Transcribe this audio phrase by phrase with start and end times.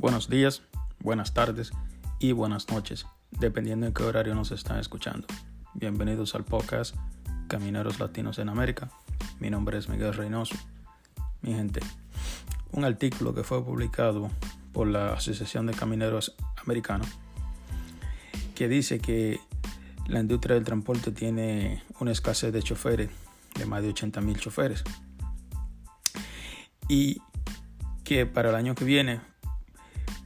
[0.00, 0.62] Buenos días,
[1.00, 1.72] buenas tardes
[2.20, 5.26] y buenas noches, dependiendo en qué horario nos están escuchando.
[5.74, 6.96] Bienvenidos al podcast
[7.48, 8.90] Camineros Latinos en América.
[9.40, 10.56] Mi nombre es Miguel Reynoso.
[11.42, 11.80] Mi gente,
[12.72, 14.30] un artículo que fue publicado
[14.72, 17.08] por la Asociación de Camineros Americanos
[18.54, 19.38] que dice que
[20.06, 23.10] la industria del transporte tiene una escasez de choferes
[23.54, 24.82] de más de 80 mil choferes
[26.88, 27.20] y
[28.02, 29.28] que para el año que viene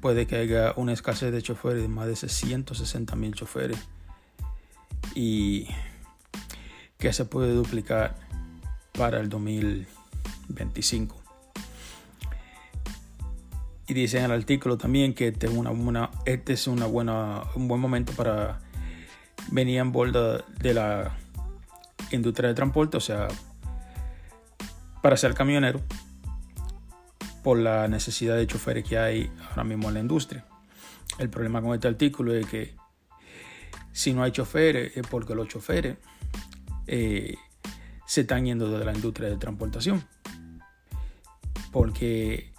[0.05, 3.79] puede que haya una escasez de choferes de más de 160 mil choferes
[5.15, 5.67] y
[6.99, 8.15] que se puede duplicar
[8.93, 11.17] para el 2025.
[13.89, 17.67] Y dice en el artículo también que este es, una, este es una buena, un
[17.67, 18.61] buen momento para
[19.53, 21.17] venir en borda de la
[22.11, 23.29] industria de transporte, o sea,
[25.01, 25.81] para ser camionero
[27.45, 30.47] por la necesidad de choferes que hay ahora mismo en la industria.
[31.19, 32.75] El problema con este artículo es que
[33.93, 35.99] si no hay choferes es porque los choferes
[36.87, 37.37] eh,
[38.07, 40.03] se están yendo de la industria de transportación
[41.71, 42.51] porque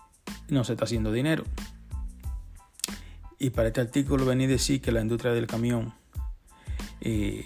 [0.49, 1.45] no se está haciendo dinero.
[3.39, 5.95] Y para este artículo venía a decir que la industria del camión
[7.01, 7.43] eh,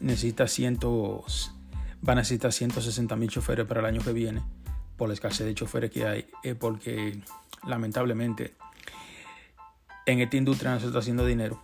[0.00, 1.50] necesita cientos,
[2.06, 4.42] va a necesitar 160 mil choferes para el año que viene
[4.96, 7.20] por la escasez de choferes que hay, es porque
[7.66, 8.54] lamentablemente
[10.06, 11.62] en esta industria no se está haciendo dinero.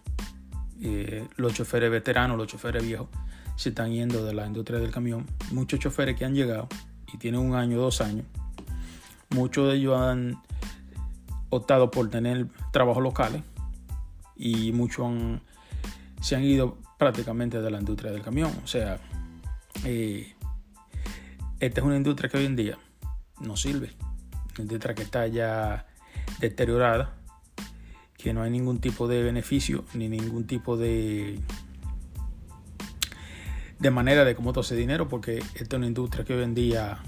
[0.83, 3.09] Eh, los choferes veteranos, los choferes viejos,
[3.57, 5.27] se están yendo de la industria del camión.
[5.51, 6.69] Muchos choferes que han llegado
[7.13, 8.25] y tienen un año, dos años,
[9.31, 10.41] muchos de ellos han
[11.51, 13.43] optado por tener trabajos locales
[14.37, 15.13] y muchos
[16.21, 18.53] se han ido prácticamente de la industria del camión.
[18.65, 18.99] O sea,
[19.85, 20.35] eh,
[21.59, 22.79] esta es una industria que hoy en día
[23.41, 23.93] no sirve.
[24.55, 25.87] Una industria que está ya
[26.41, 27.17] deteriorada,
[28.17, 31.41] que no hay ningún tipo de beneficio ni ningún tipo de
[33.79, 36.99] de manera de cómo tose dinero, porque esta es una industria que hoy en día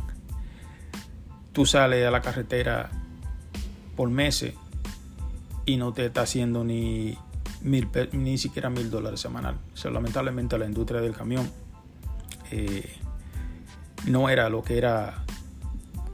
[1.53, 2.91] tú sales a la carretera
[3.95, 4.55] por meses
[5.67, 7.17] y no te está haciendo ni
[7.61, 9.59] mil, ni siquiera mil dólares semanal.
[9.75, 11.49] O sea, lamentablemente la industria del camión
[12.51, 12.91] eh,
[14.07, 15.25] no era lo que era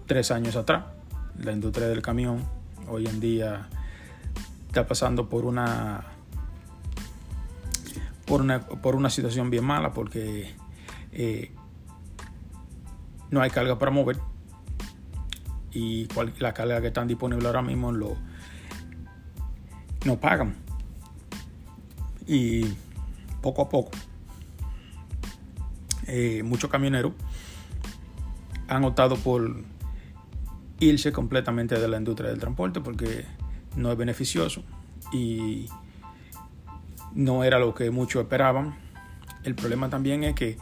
[0.09, 0.87] tres años atrás.
[1.39, 2.43] La industria del camión
[2.89, 3.69] hoy en día
[4.67, 6.05] está pasando por una
[8.27, 10.55] por una, por una situación bien mala porque
[11.13, 11.53] eh,
[13.31, 14.19] no hay carga para mover
[15.73, 16.09] y
[16.41, 18.17] la carga que están disponible ahora mismo lo,
[20.05, 20.57] no pagan
[22.27, 22.65] y
[23.41, 23.91] poco a poco
[26.07, 27.13] eh, muchos camioneros
[28.69, 29.65] han optado por
[30.81, 33.25] irse completamente de la industria del transporte porque
[33.77, 34.63] no es beneficioso
[35.13, 35.67] y
[37.15, 38.77] no era lo que muchos esperaban.
[39.45, 40.57] El problema también es que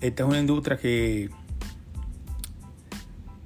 [0.00, 1.30] esta es una industria que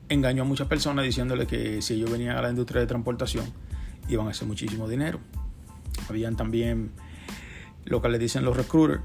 [0.09, 3.47] engañó a muchas personas diciéndole que si ellos venían a la industria de transportación
[4.09, 5.19] iban a hacer muchísimo dinero.
[6.09, 6.93] Habían también
[7.85, 9.03] lo que le dicen los recruiters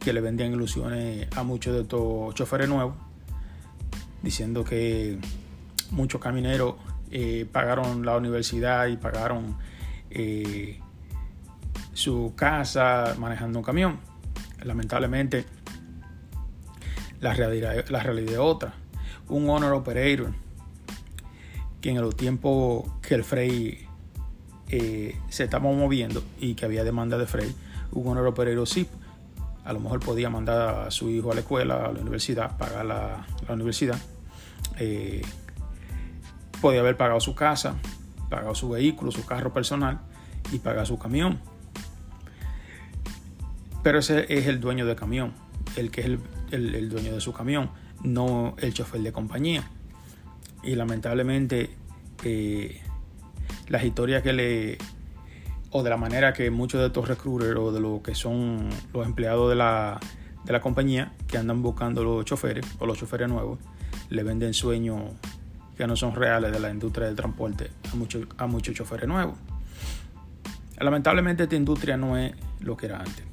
[0.00, 2.94] que le vendían ilusiones a muchos de estos choferes nuevos
[4.22, 5.18] diciendo que
[5.90, 6.74] muchos camineros
[7.10, 9.56] eh, pagaron la universidad y pagaron
[10.10, 10.80] eh,
[11.92, 13.98] su casa manejando un camión.
[14.64, 15.44] Lamentablemente,
[17.20, 18.74] la realidad, la realidad es otra.
[19.28, 20.32] Un owner operator
[21.80, 23.86] que en el tiempo que el Frey
[24.68, 27.54] eh, se estaba moviendo y que había demanda de Frey,
[27.92, 28.88] un owner operator sí,
[29.64, 32.84] a lo mejor podía mandar a su hijo a la escuela, a la universidad, pagar
[32.84, 33.98] la, la universidad
[36.60, 37.76] podía haber pagado su casa,
[38.28, 40.00] pagado su vehículo, su carro personal
[40.52, 41.40] y pagar su camión.
[43.82, 45.32] Pero ese es el dueño del camión,
[45.76, 46.06] el que es
[46.50, 47.70] el, dueño de su camión,
[48.02, 49.70] no el chofer de compañía.
[50.62, 51.70] Y lamentablemente
[52.24, 52.80] eh,
[53.68, 54.78] las historias que le
[55.70, 59.06] o de la manera que muchos de estos recruiters o de lo que son los
[59.06, 60.00] empleados de la,
[60.44, 63.58] de la compañía que andan buscando los choferes o los choferes nuevos
[64.08, 65.02] le venden sueños
[65.76, 69.36] que no son reales de la industria del transporte a muchos, a muchos choferes nuevos.
[70.78, 73.24] Lamentablemente esta industria no es lo que era antes.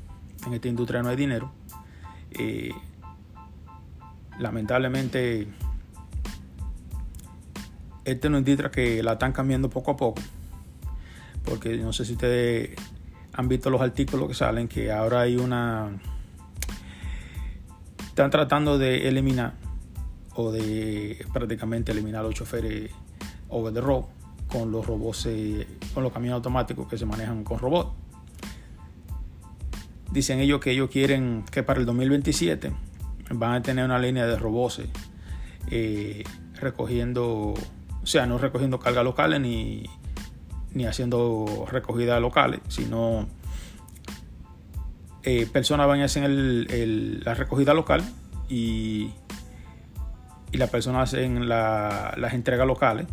[0.46, 1.52] En esta industria no hay dinero.
[2.32, 2.72] Eh,
[4.40, 5.48] lamentablemente
[8.06, 10.22] esta es una industria que la están cambiando poco a poco.
[11.46, 12.76] Porque no sé si ustedes
[13.34, 15.92] han visto los artículos que salen que ahora hay una...
[18.08, 19.63] Están tratando de eliminar
[20.36, 22.92] o de prácticamente eliminar los choferes
[23.50, 24.06] over the road
[24.48, 27.92] con los robots, eh, con los camiones automáticos que se manejan con robots.
[30.12, 32.72] Dicen ellos que ellos quieren que para el 2027
[33.32, 34.82] van a tener una línea de robots
[35.72, 36.24] eh,
[36.56, 39.86] recogiendo, o sea, no recogiendo cargas locales ni,
[40.74, 43.28] ni haciendo recogidas locales, sino
[45.24, 48.04] eh, personas van a hacer la recogida local
[48.50, 49.12] y,
[50.54, 53.08] y las personas hacen las entregas locales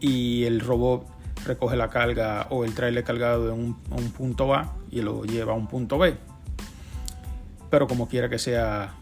[0.00, 1.06] y el robot
[1.44, 5.52] recoge la carga o el trailer cargado de un, un, punto A y lo lleva
[5.52, 6.16] a un punto B.
[7.70, 8.94] Pero como quiera que sea,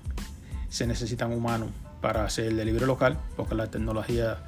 [0.69, 1.71] se necesitan humanos
[2.01, 4.39] para hacer el delivery local, porque la tecnología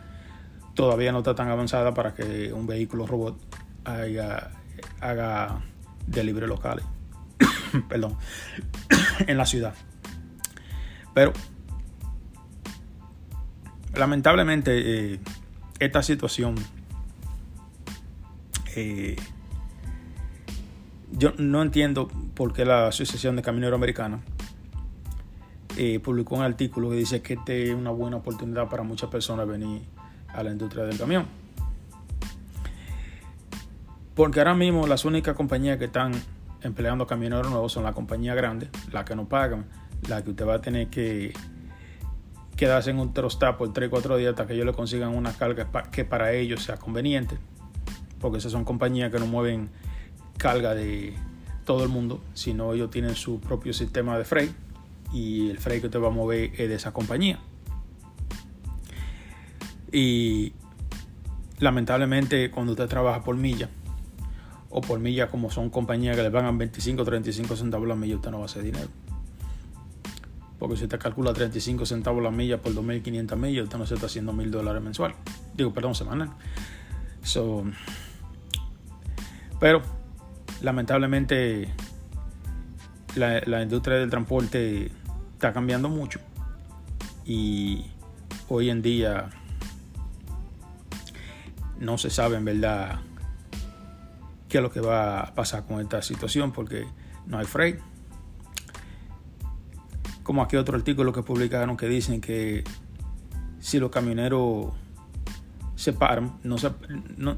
[0.74, 3.38] todavía no está tan avanzada para que un vehículo robot
[3.84, 4.50] haga,
[5.00, 5.60] haga
[6.08, 6.84] delivery locales.
[7.88, 8.16] Perdón,
[9.28, 9.74] en la ciudad.
[11.14, 11.32] Pero
[13.94, 15.20] lamentablemente eh,
[15.78, 16.54] esta situación
[18.76, 19.16] eh,
[21.12, 24.20] yo no entiendo por qué la Asociación de Camineros Americana
[25.76, 29.46] eh, publicó un artículo que dice que esta es una buena oportunidad para muchas personas
[29.46, 29.82] venir
[30.28, 31.26] a la industria del camión.
[34.14, 36.12] Porque ahora mismo las únicas compañías que están
[36.62, 39.66] empleando camioneros nuevos son las compañías grandes, las que no pagan,
[40.08, 41.32] las que usted va a tener que
[42.58, 45.70] quedarse en un trostap por 3 4 días hasta que ellos le consigan una carga
[45.92, 47.38] que para ellos sea conveniente.
[48.20, 49.70] Porque esas son compañías que no mueven
[50.36, 51.14] carga de
[51.64, 54.52] todo el mundo, sino ellos tienen su propio sistema de freight
[55.12, 57.38] y el freight que usted va a mover es de esa compañía.
[59.92, 60.52] Y
[61.60, 63.70] lamentablemente cuando usted trabaja por milla
[64.68, 68.16] o por milla como son compañías que le pagan 25 o 35 centavos la milla,
[68.16, 68.88] usted no va a hacer dinero.
[70.58, 74.06] Porque si usted calcula 35 centavos la milla por 2.500 millas, usted no se está
[74.06, 75.14] haciendo mil dólares mensual.
[75.54, 76.30] Digo, perdón, semanal.
[77.22, 77.64] So,
[79.60, 79.82] pero,
[80.60, 81.72] lamentablemente,
[83.14, 84.90] la, la industria del transporte
[85.34, 86.20] está cambiando mucho.
[87.24, 87.84] Y
[88.48, 89.30] hoy en día
[91.78, 93.00] no se sabe en verdad
[94.48, 96.86] qué es lo que va a pasar con esta situación porque
[97.26, 97.78] no hay freight
[100.28, 102.62] como aquí otro artículo que publicaron que dicen que
[103.60, 104.74] si los camioneros
[105.74, 106.58] se paran, no,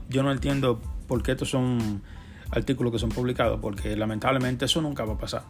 [0.08, 2.02] yo no entiendo por qué estos son
[2.50, 5.44] artículos que son publicados, porque lamentablemente eso nunca va a pasar.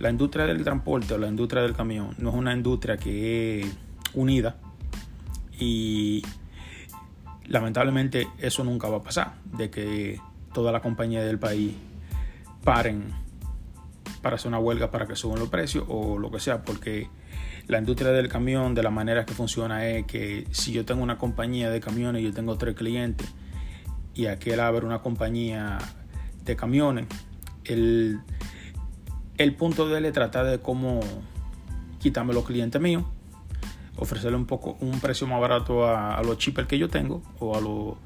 [0.00, 3.76] La industria del transporte o la industria del camión no es una industria que es
[4.14, 4.56] unida
[5.60, 6.24] y
[7.46, 10.20] lamentablemente eso nunca va a pasar, de que
[10.52, 11.72] toda la compañía del país
[12.64, 13.29] paren
[14.22, 17.08] para hacer una huelga para que suban los precios o lo que sea, porque
[17.66, 21.18] la industria del camión de la manera que funciona es que si yo tengo una
[21.18, 23.28] compañía de camiones y yo tengo tres clientes
[24.14, 25.78] y aquel abre una compañía
[26.44, 27.06] de camiones,
[27.64, 28.20] el,
[29.38, 31.00] el punto de él es tratar de cómo
[31.98, 33.04] quitarme los clientes míos,
[33.96, 37.60] ofrecerle un poco un precio más barato a, los chippers que yo tengo o a
[37.60, 37.96] los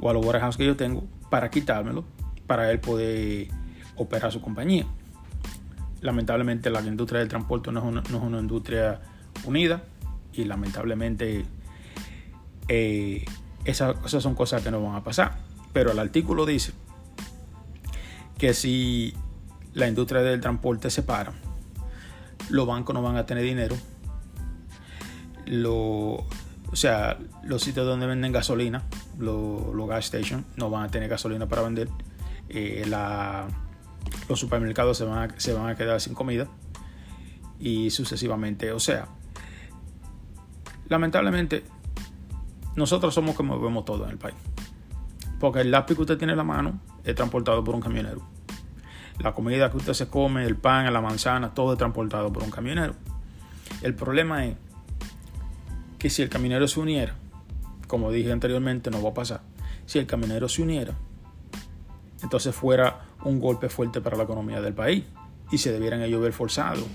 [0.00, 2.04] o a los que yo tengo para quitármelo
[2.46, 3.48] para él poder
[3.96, 4.86] operar su compañía
[6.00, 9.00] lamentablemente la industria del transporte no es una, industria
[9.44, 9.82] unida
[10.32, 11.44] y lamentablemente
[12.68, 13.24] eh,
[13.64, 15.38] esas, son cosas que no van a pasar.
[15.72, 16.72] Pero el artículo dice
[18.38, 19.14] que si
[19.74, 21.32] la industria del transporte se para,
[22.50, 23.76] los bancos no van a tener dinero.
[25.64, 26.26] o
[26.74, 28.84] sea, los sitios donde venden gasolina,
[29.18, 31.88] los, gas stations, no van a tener gasolina para vender.
[32.48, 33.46] Eh, la,
[34.28, 36.48] los supermercados se van, a, se van a quedar sin comida
[37.58, 38.72] y sucesivamente.
[38.72, 39.08] O sea,
[40.88, 41.64] lamentablemente,
[42.76, 44.36] nosotros somos como vemos todo en el país.
[45.40, 48.22] Porque el lápiz que usted tiene en la mano es transportado por un camionero.
[49.20, 52.50] La comida que usted se come, el pan, la manzana, todo es transportado por un
[52.50, 52.94] camionero.
[53.82, 54.56] El problema es
[55.98, 57.14] que si el camionero se uniera,
[57.86, 59.40] como dije anteriormente, no va a pasar.
[59.86, 60.94] Si el camionero se uniera,
[62.22, 65.04] entonces fuera un golpe fuerte para la economía del país
[65.50, 66.86] y se debieran ellos ver forzados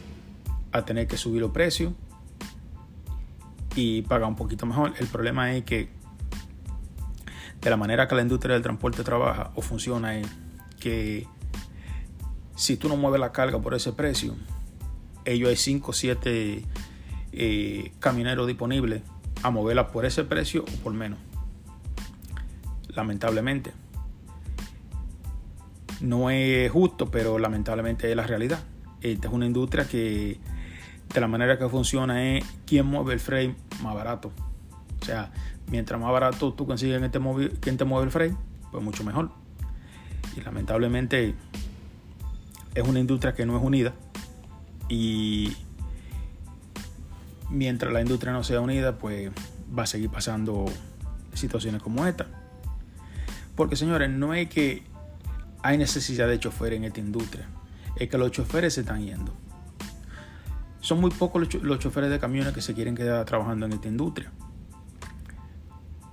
[0.72, 1.94] a tener que subir los precios
[3.76, 4.94] y pagar un poquito mejor.
[5.00, 5.90] El problema es que
[7.62, 10.28] de la manera que la industria del transporte trabaja o funciona es
[10.80, 11.28] que
[12.56, 14.36] si tú no mueves la carga por ese precio,
[15.26, 16.64] ellos hay 5 o 7
[17.32, 19.02] eh, camioneros disponibles
[19.42, 21.20] a moverla por ese precio o por menos.
[22.90, 23.72] Lamentablemente.
[26.04, 28.60] No es justo, pero lamentablemente es la realidad.
[29.00, 30.38] Esta es una industria que
[31.14, 34.30] de la manera que funciona es quién mueve el frame más barato.
[35.02, 35.32] O sea,
[35.72, 38.36] mientras más barato tú consigues quien te mueve, quien te mueve el freight,
[38.70, 39.32] pues mucho mejor.
[40.36, 41.36] Y lamentablemente
[42.76, 43.94] es una industria que no es unida
[44.90, 45.56] y
[47.50, 49.32] mientras la industria no sea unida, pues
[49.78, 50.66] va a seguir pasando
[51.34, 52.28] situaciones como esta.
[53.56, 54.92] Porque señores, no es que
[55.64, 57.48] hay necesidad de choferes en esta industria,
[57.96, 59.34] es que los choferes se están yendo.
[60.82, 64.32] Son muy pocos los choferes de camiones que se quieren quedar trabajando en esta industria.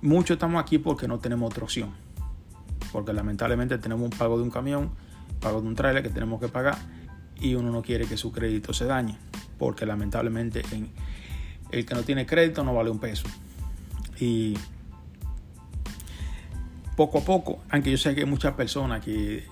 [0.01, 1.91] Muchos estamos aquí porque no tenemos otra opción.
[2.93, 4.91] Porque lamentablemente tenemos un pago de un camión,
[5.41, 6.77] pago de un trailer que tenemos que pagar
[7.39, 9.17] y uno no quiere que su crédito se dañe.
[9.59, 10.63] Porque lamentablemente
[11.71, 13.27] el que no tiene crédito no vale un peso.
[14.17, 14.57] Y
[17.01, 19.43] poco a poco, aunque yo sé que hay muchas personas que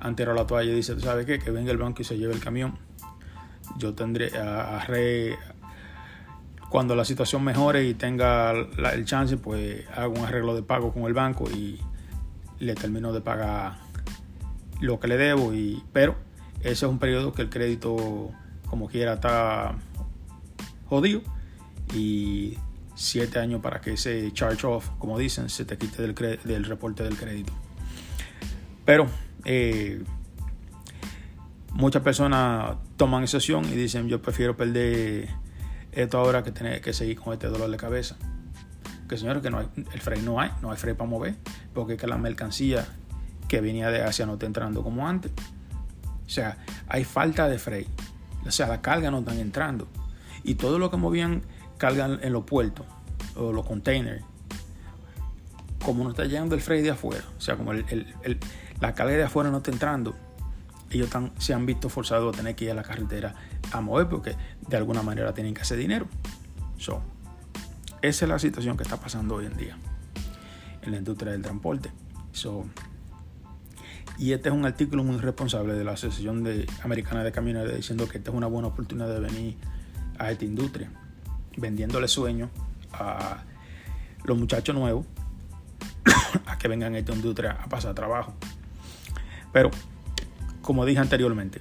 [0.00, 1.38] han tirado la toalla y dicen, ¿sabes qué?
[1.38, 2.78] Que venga el banco y se lleve el camión.
[3.76, 5.36] Yo tendré a, re,
[6.70, 11.02] cuando la situación mejore y tenga el chance, pues hago un arreglo de pago con
[11.02, 11.78] el banco y
[12.60, 13.76] le termino de pagar
[14.80, 15.52] lo que le debo.
[15.52, 16.16] Y, pero
[16.60, 18.30] ese es un periodo que el crédito,
[18.70, 19.74] como quiera, está
[20.88, 21.20] jodido.
[21.94, 22.56] Y
[22.96, 27.16] siete años para que ese charge off, como dicen, se te quite del, reporte del
[27.16, 27.52] crédito.
[28.84, 29.06] Pero
[29.44, 30.02] eh,
[31.72, 35.28] muchas personas toman excepción y dicen yo prefiero perder
[35.92, 38.16] esto ahora que tener que seguir con este dolor de cabeza.
[39.08, 41.36] Que señores, que no hay, el frey no hay, no hay frey para mover,
[41.74, 42.86] porque que la mercancía
[43.46, 45.32] que venía de Asia no está entrando como antes.
[46.26, 47.86] O sea, hay falta de frey.
[48.46, 49.86] O sea, la carga no están entrando.
[50.42, 51.42] Y todo lo que movían
[51.78, 52.86] cargan en los puertos
[53.34, 54.24] o los containers,
[55.84, 59.50] como no está llegando el freight de afuera, o sea, como la carga de afuera
[59.50, 60.14] no está entrando,
[60.90, 63.34] ellos se han visto forzados a tener que ir a la carretera
[63.72, 64.36] a mover porque
[64.68, 66.06] de alguna manera tienen que hacer dinero.
[66.78, 67.02] So,
[68.02, 69.76] esa es la situación que está pasando hoy en día
[70.82, 71.90] en la industria del transporte.
[72.32, 72.64] So,
[74.18, 78.08] y este es un artículo muy responsable de la Asociación de, Americana de Camioneros diciendo
[78.08, 79.56] que esta es una buena oportunidad de venir
[80.18, 80.90] a esta industria
[81.56, 82.50] vendiéndole sueños
[82.92, 83.42] a
[84.24, 85.06] los muchachos nuevos
[86.46, 88.34] a que vengan a esta industria a pasar trabajo.
[89.52, 89.70] Pero,
[90.62, 91.60] como dije anteriormente,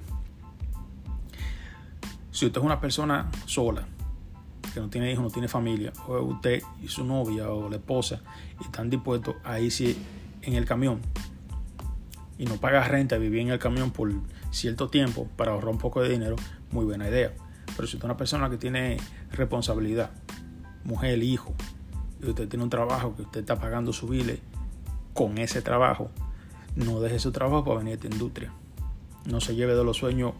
[2.32, 3.88] si usted es una persona sola,
[4.74, 8.22] que no tiene hijos, no tiene familia, o usted y su novia o la esposa
[8.60, 9.96] y están dispuestos a irse
[10.42, 11.00] en el camión
[12.38, 14.12] y no paga renta, vivir en el camión por
[14.52, 16.36] cierto tiempo para ahorrar un poco de dinero,
[16.72, 17.32] muy buena idea.
[17.76, 18.98] Pero si usted es una persona que tiene
[19.32, 20.12] responsabilidad,
[20.84, 21.54] mujer, hijo,
[22.22, 24.40] y usted tiene un trabajo que usted está pagando su bile
[25.14, 26.10] con ese trabajo,
[26.76, 28.52] no deje su trabajo para venir a esta industria.
[29.26, 30.34] No se lleve de los sueños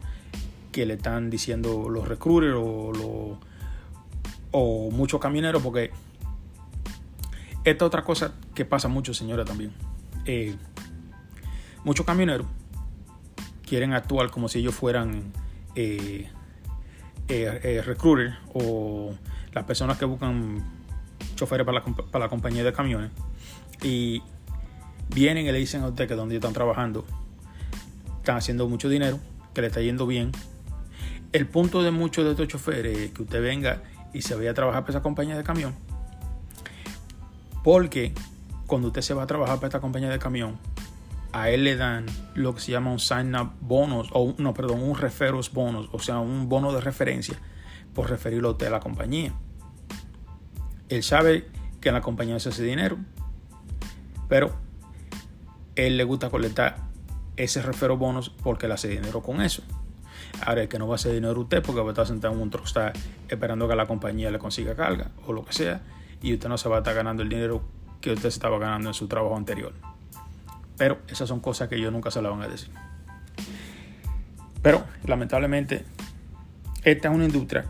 [0.72, 3.38] que le están diciendo los recruiters o,
[4.50, 5.90] o muchos camioneros, porque
[7.64, 9.72] esta otra cosa que pasa mucho, señora, también.
[10.24, 10.54] Eh,
[11.84, 12.46] muchos camioneros
[13.66, 15.32] quieren actuar como si ellos fueran
[15.74, 16.30] eh,
[17.28, 19.14] eh, eh, recruiter o
[19.52, 20.62] las personas que buscan
[21.34, 23.10] choferes para la, para la compañía de camiones
[23.82, 24.22] y
[25.08, 27.04] vienen y le dicen a usted que donde están trabajando
[28.18, 29.20] están haciendo mucho dinero,
[29.54, 30.32] que le está yendo bien.
[31.32, 34.54] El punto de muchos de estos choferes es que usted venga y se vaya a
[34.54, 35.74] trabajar para esa compañía de camión.
[37.62, 38.12] Porque
[38.66, 40.58] cuando usted se va a trabajar para esta compañía de camión,
[41.36, 44.96] a él le dan lo que se llama un sign-up bonus, o no, perdón, un
[44.96, 47.38] referus bonus, o sea, un bono de referencia
[47.94, 49.34] por referirlo a usted a la compañía.
[50.88, 51.46] Él sabe
[51.82, 52.96] que en la compañía hace dinero,
[54.30, 54.56] pero
[55.74, 56.78] él le gusta colectar
[57.36, 59.62] ese refero bonus porque le hace dinero con eso.
[60.40, 62.40] Ahora es que no va a hacer dinero usted porque va a estar sentado en
[62.40, 62.66] un truck
[63.28, 65.82] esperando que la compañía le consiga carga o lo que sea
[66.22, 67.60] y usted no se va a estar ganando el dinero
[68.00, 69.74] que usted estaba ganando en su trabajo anterior.
[70.76, 72.70] Pero esas son cosas que ellos nunca se la van a decir.
[74.62, 75.84] Pero lamentablemente,
[76.82, 77.64] esta es una industria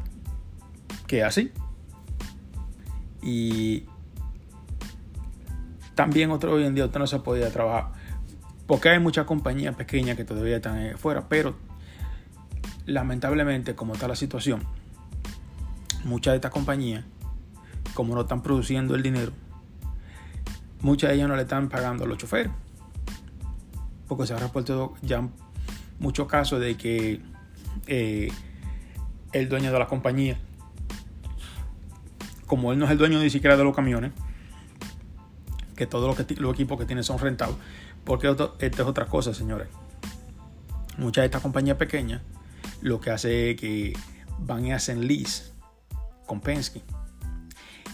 [1.07, 1.53] que es así.
[3.23, 3.85] Y
[5.95, 7.93] también otro hoy en día usted no se podía trabajar.
[8.67, 11.29] Porque hay muchas compañías pequeñas que todavía están fuera.
[11.29, 11.55] Pero
[12.87, 14.65] lamentablemente, como está la situación,
[16.05, 17.05] muchas de estas compañías,
[17.95, 19.33] como no están produciendo el dinero,
[20.81, 22.51] muchas de ellas no le están pagando a los choferes
[24.09, 25.29] porque se ha reportado ya
[25.99, 27.21] muchos casos de que
[27.87, 28.31] eh,
[29.33, 30.39] el dueño de la compañía,
[32.47, 34.13] como él no es el dueño ni siquiera de los camiones,
[35.75, 37.57] que todos los, equipos que tiene son rentados,
[38.05, 39.69] porque esto, es otra cosa, señores.
[40.97, 42.23] Muchas de estas compañías pequeñas
[42.81, 43.93] lo que hace es que
[44.39, 45.53] van y hacen lease
[46.27, 46.83] con Penske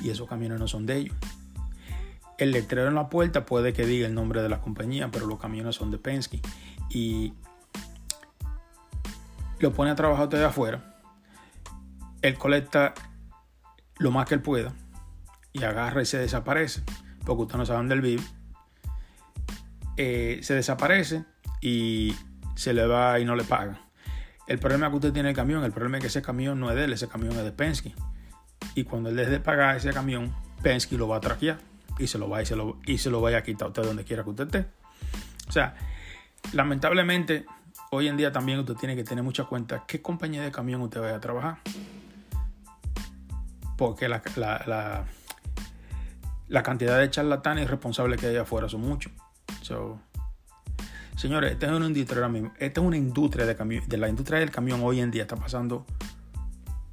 [0.01, 1.17] y esos camiones no son de ellos.
[2.43, 5.39] El letrero en la puerta puede que diga el nombre de la compañía, pero los
[5.39, 6.41] camiones son de Penske.
[6.91, 7.35] Y
[9.61, 11.01] lo pone a trabajar usted afuera.
[12.21, 12.95] Él colecta
[13.99, 14.73] lo más que él pueda
[15.53, 16.83] y agarra y se desaparece,
[17.25, 18.23] porque usted no sabe dónde él vive.
[19.97, 21.25] Eh, se desaparece
[21.61, 22.15] y
[22.57, 23.81] se le va y no le paga.
[24.49, 26.77] El problema que usted tiene el camión, el problema es que ese camión no es
[26.77, 27.95] de él, ese camión es de Penske.
[28.75, 32.19] Y cuando él deje de pagar ese camión, Penske lo va a traquear y se
[32.19, 32.57] lo va y se
[33.11, 34.67] lo, vaya a quitar a usted donde quiera que usted esté.
[35.49, 35.75] O sea,
[36.53, 37.47] lamentablemente,
[37.91, 41.01] hoy en día también usted tiene que tener mucha cuenta qué compañía de camión usted
[41.01, 41.59] vaya a trabajar.
[43.77, 44.23] Porque la,
[46.49, 49.13] la, cantidad de charlatanes responsables que hay afuera son muchos.
[51.17, 54.51] señores, esta es una industria Esta es una industria de, camión, de la industria del
[54.51, 55.85] camión hoy en día está pasando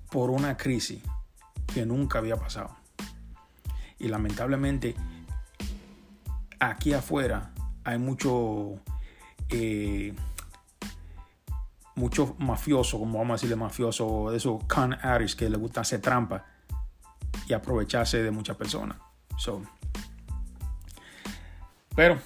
[0.10, 1.04] por una crisis
[1.74, 2.79] que nunca había pasado.
[4.00, 4.96] Y lamentablemente
[6.60, 7.52] aquí afuera
[7.84, 8.80] hay mucho
[9.50, 10.14] eh,
[11.96, 16.00] mucho mafioso, como vamos a decirle mafioso, de esos con artists que le gusta hacer
[16.00, 16.46] trampa
[17.48, 18.98] y aprovecharse de muchas personas.
[21.96, 22.18] pero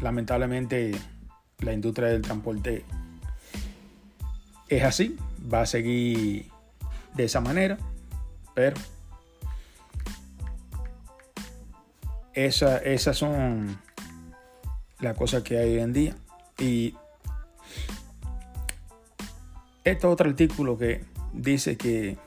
[0.00, 0.98] lamentablemente
[1.60, 2.84] la industria del transporte
[4.68, 5.16] es así,
[5.52, 6.50] va a seguir
[7.14, 7.78] de esa manera,
[8.54, 8.76] pero
[12.36, 13.78] esa, esas son
[15.00, 16.16] las cosas que hay hoy en día.
[16.58, 16.94] Y
[19.82, 22.18] este otro artículo que dice que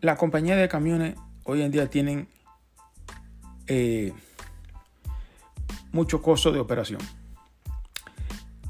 [0.00, 2.28] la compañía de camiones hoy en día tienen
[3.66, 4.12] eh,
[5.92, 7.00] mucho costo de operación.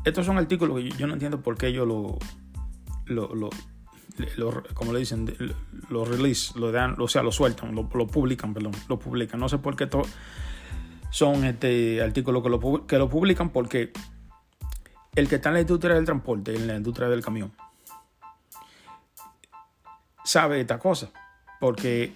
[0.04, 2.18] Estos son artículos que yo no entiendo por qué lo,
[3.06, 3.50] lo,
[4.74, 5.34] como le dicen,
[5.88, 9.40] lo release, lo dan, o sea, lo sueltan, lo, publican, perdón, lo publican.
[9.40, 9.88] No sé por qué
[11.10, 13.92] son este artículos que lo, que lo publican porque
[15.14, 17.52] el que está en la industria del transporte, en la industria del camión,
[20.24, 21.10] sabe esta cosa.
[21.60, 22.12] Porque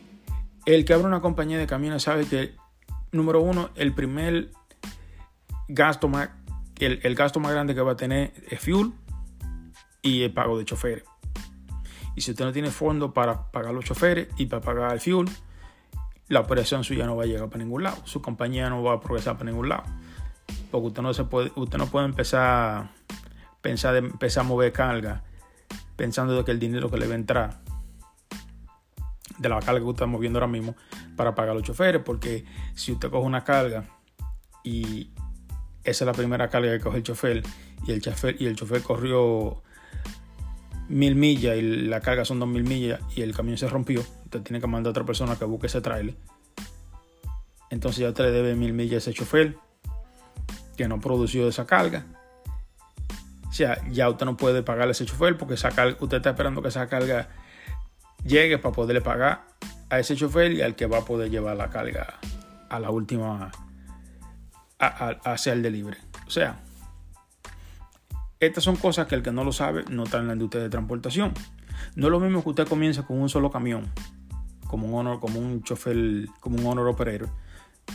[0.64, 2.56] el que abre una compañía de camiones sabe que,
[3.12, 4.50] número uno, el primer
[5.68, 6.30] gasto más,
[6.78, 8.92] el, el gasto más grande que va a tener es fuel
[10.02, 11.04] y el pago de choferes.
[12.16, 15.28] Y si usted no tiene fondo para pagar los choferes y para pagar el fuel,
[16.28, 17.98] la operación suya no va a llegar para ningún lado.
[18.04, 19.84] Su compañía no va a progresar para ningún lado.
[20.70, 22.90] Porque usted no, se puede, usted no puede empezar,
[23.60, 25.22] pensar empezar a mover carga
[25.96, 27.60] pensando de que el dinero que le va a entrar
[29.38, 30.74] de la carga que usted está moviendo ahora mismo
[31.16, 33.84] para pagar los choferes, porque si usted coge una carga
[34.62, 35.10] y
[35.84, 37.42] esa es la primera carga que coge el chofer
[37.86, 39.62] y el chofer, y el chofer corrió
[40.88, 44.42] mil millas y la carga son dos mil millas y el camión se rompió, usted
[44.42, 46.14] tiene que mandar a otra persona que busque ese trailer.
[47.70, 49.56] Entonces ya usted le debe mil millas a ese chofer
[50.76, 52.06] que no produció esa carga.
[53.48, 55.70] O sea, ya usted no puede pagarle a ese chofer porque esa
[56.00, 57.28] usted está esperando que esa carga
[58.24, 59.46] llegue para poderle pagar
[59.88, 62.18] a ese chofer y al que va a poder llevar la carga
[62.68, 63.50] a la última,
[64.78, 65.98] a, hacer el delivery.
[66.26, 66.56] O sea,
[68.40, 70.68] estas son cosas que el que no lo sabe no está en la industria de
[70.68, 71.32] transportación.
[71.94, 73.90] No es lo mismo que usted comience con un solo camión,
[74.66, 77.28] como un honor, como un chofer, como un honor operator,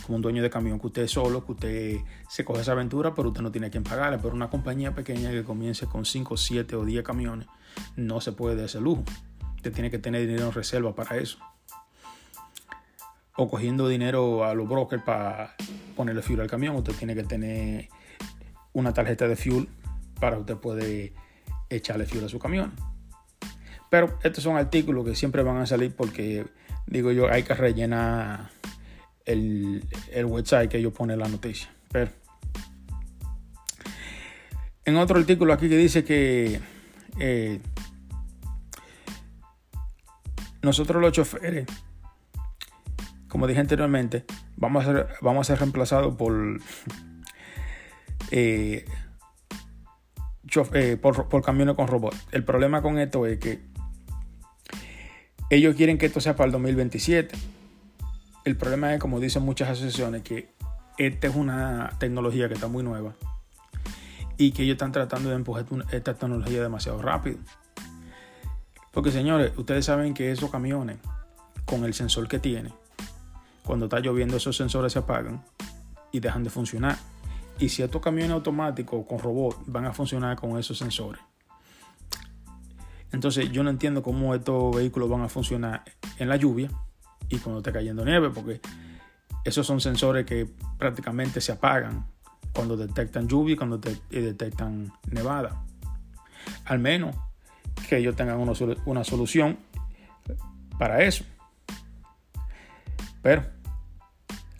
[0.04, 1.96] como un dueño de camión, que usted es solo, que usted
[2.28, 4.18] se coge esa aventura, pero usted no tiene quien pagarle.
[4.18, 7.46] Pero una compañía pequeña que comience con 5, 7 o 10 camiones,
[7.96, 9.04] no se puede de ese lujo.
[9.56, 11.38] Usted tiene que tener dinero en reserva para eso.
[13.36, 15.54] O cogiendo dinero a los brokers para
[15.96, 17.88] ponerle fuel al camión, usted tiene que tener
[18.72, 19.68] una tarjeta de fuel
[20.22, 21.14] para usted puede
[21.68, 22.72] echarle fuel a su camión.
[23.90, 26.46] Pero estos son artículos que siempre van a salir porque,
[26.86, 28.50] digo yo, hay que rellenar
[29.24, 29.84] el,
[30.24, 31.74] website que ellos ponen la noticia.
[31.90, 32.12] Pero
[34.84, 36.60] en otro artículo aquí que dice que
[37.18, 37.60] eh,
[40.62, 41.66] nosotros los choferes,
[43.26, 46.60] como dije anteriormente, vamos a ser, vamos a ser reemplazados por,
[48.30, 48.84] eh,
[50.74, 52.16] eh, por, por camiones con robots.
[52.30, 53.60] El problema con esto es que
[55.50, 57.36] ellos quieren que esto sea para el 2027.
[58.44, 60.50] El problema es, como dicen muchas asociaciones, que
[60.98, 63.14] esta es una tecnología que está muy nueva
[64.36, 67.38] y que ellos están tratando de empujar esta tecnología demasiado rápido.
[68.92, 70.98] Porque señores, ustedes saben que esos camiones,
[71.64, 72.72] con el sensor que tiene,
[73.64, 75.42] cuando está lloviendo esos sensores se apagan
[76.10, 76.98] y dejan de funcionar.
[77.58, 81.22] Y si estos camiones automáticos con robot van a funcionar con esos sensores.
[83.12, 85.84] Entonces yo no entiendo cómo estos vehículos van a funcionar
[86.18, 86.70] en la lluvia
[87.28, 88.60] y cuando está cayendo nieve, porque
[89.44, 92.06] esos son sensores que prácticamente se apagan
[92.52, 95.64] cuando detectan lluvia y cuando detectan nevada.
[96.64, 97.16] Al menos
[97.88, 99.58] que ellos tengan una, solución
[100.78, 101.24] para eso.
[103.22, 103.44] Pero,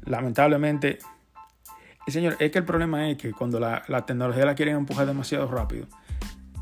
[0.05, 0.99] lamentablemente,
[2.11, 5.87] señor, es que el problema es que cuando la, tecnología la quieren empujar demasiado rápido,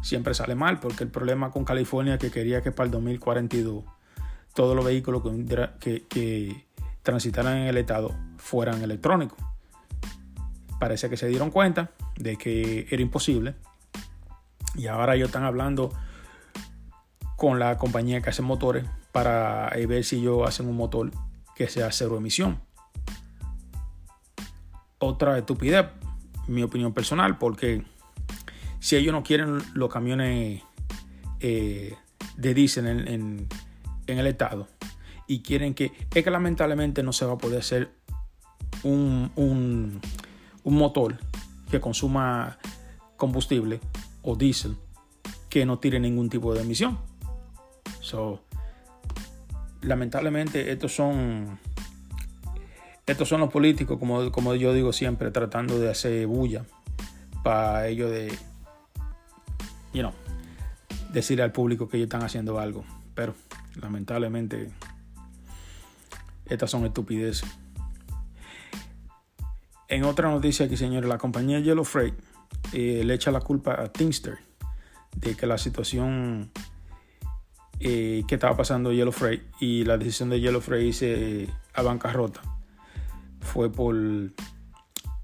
[0.03, 3.85] siempre sale mal, porque el problema con California que quería que para el 2042
[4.55, 5.23] todos los vehículos
[5.79, 6.67] que, que
[7.03, 9.39] transitaran en el estado fueran electrónicos.
[10.79, 13.55] Parece que se dieron cuenta de que era imposible
[14.75, 15.93] y ahora ellos están hablando
[17.37, 21.11] con la compañía que hace motores para eh, ver si ellos hacen un motor
[21.55, 22.61] que sea cero emisión.
[25.01, 25.87] Otra estupidez,
[26.47, 27.83] mi opinión personal, porque
[28.81, 30.63] si ellos no quieren los camiones
[31.41, 31.97] eh,
[32.37, 33.49] de diésel en,
[34.07, 34.69] el estado
[35.27, 37.91] y quieren que, es que lamentablemente no se va a poder hacer
[38.83, 40.01] un, un,
[40.65, 41.17] un motor
[41.71, 42.59] que consuma
[43.17, 43.81] combustible
[44.23, 44.77] o diésel
[45.49, 46.99] que no tire ningún tipo de emisión.
[48.01, 48.43] So,
[49.83, 51.59] lamentablemente estos son
[53.11, 56.65] estos son los políticos, como, como yo digo siempre, tratando de hacer bulla
[57.43, 58.33] para ellos de,
[59.93, 60.09] you
[61.13, 62.85] decir al público que ellos están haciendo algo.
[63.15, 63.35] Pero
[63.81, 64.71] lamentablemente
[66.47, 67.51] estas son estupideces.
[69.89, 72.15] En otra noticia aquí, señores, la compañía Yellow Freight
[72.73, 74.39] eh, le echa la culpa a Teamster
[75.17, 76.53] de que la situación
[77.81, 82.60] eh, que estaba pasando Yellow Freight y la decisión de Yellow Freight irse a bancarrota
[83.53, 83.97] fue por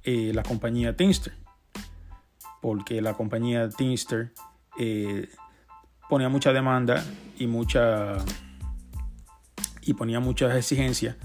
[0.02, 1.34] eh, la compañía Teamster.
[2.60, 4.32] Porque la compañía Teamster
[6.08, 7.04] ponía mucha demanda
[7.38, 8.16] y mucha
[9.82, 11.16] y ponía muchas exigencias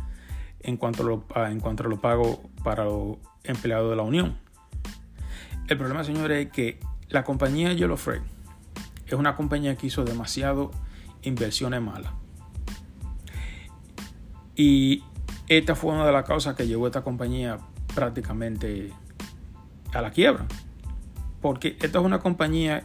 [0.60, 4.38] en cuanto a, en cuanto a los pagos para los empleado de la Unión.
[5.68, 8.24] El problema, señores, es que la compañía Yellow Freight
[9.08, 10.72] es una compañía que hizo demasiado
[11.24, 12.14] inversiones malas.
[14.56, 15.04] Y
[15.58, 17.58] esta fue una de las causas que llevó a esta compañía
[17.94, 18.92] prácticamente
[19.94, 20.46] a la quiebra.
[21.42, 22.84] Porque esta es una compañía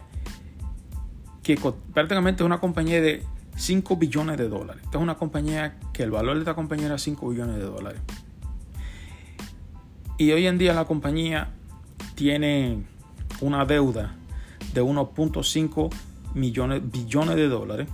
[1.45, 1.57] que
[1.95, 3.23] prácticamente es una compañía de
[3.55, 4.83] 5 billones de dólares.
[4.85, 8.01] Esta es una compañía que el valor de esta compañía era 5 billones de dólares.
[10.19, 11.51] Y hoy en día la compañía
[12.17, 12.83] tiene
[13.41, 14.17] una deuda
[14.75, 15.95] de 1.5
[16.35, 17.89] millones, billones de dólares.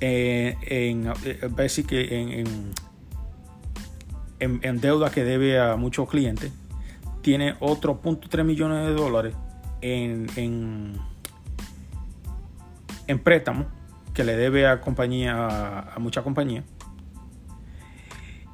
[0.00, 2.44] Eh, en, eh,
[4.38, 6.52] en, en, deuda que debe a muchos clientes.
[7.22, 9.34] Tiene otro 0.3 millones de dólares
[9.80, 10.94] en, en,
[13.08, 13.66] en préstamo
[14.14, 16.64] que le debe a compañía a, mucha compañía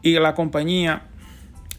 [0.03, 1.07] y la compañía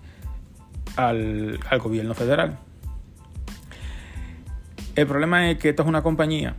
[0.96, 2.60] al, al gobierno federal.
[4.96, 6.56] El problema es que esta es una compañía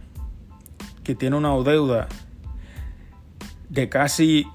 [1.05, 2.09] que tiene una deuda
[3.69, 4.47] de casi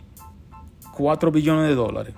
[0.94, 2.16] 4 billones de dólares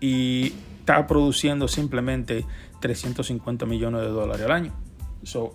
[0.00, 2.44] y está produciendo simplemente
[2.80, 4.72] 350 millones de dólares al año.
[5.22, 5.54] So,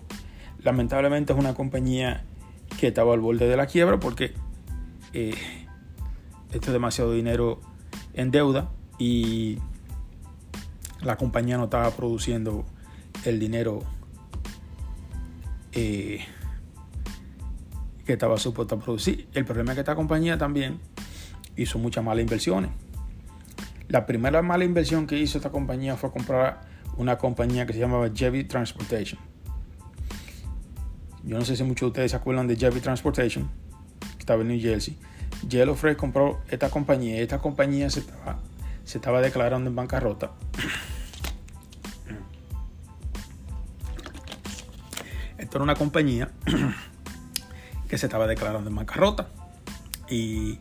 [0.62, 2.24] lamentablemente es una compañía
[2.80, 4.32] que estaba al borde de la quiebra porque
[5.12, 5.34] eh,
[6.52, 7.60] esto es demasiado dinero
[8.16, 9.58] en deuda y
[11.02, 12.64] la compañía no estaba produciendo
[13.24, 13.84] el dinero
[15.72, 16.24] eh,
[18.04, 19.28] que estaba supuesto a producir.
[19.34, 20.80] El problema es que esta compañía también
[21.56, 22.70] hizo muchas malas inversiones.
[23.88, 26.62] La primera mala inversión que hizo esta compañía fue comprar
[26.96, 29.20] una compañía que se llamaba Chevy Transportation.
[31.22, 33.50] Yo no sé si muchos de ustedes se acuerdan de Chevy Transportation,
[34.00, 34.96] que estaba en New Jersey.
[35.48, 38.38] Yellow Fresh compró esta compañía y esta compañía se estaba,
[38.84, 40.32] se estaba declarando en bancarrota.
[45.38, 46.30] Esto era una compañía
[47.88, 49.28] que se estaba declarando en bancarrota.
[50.08, 50.58] Y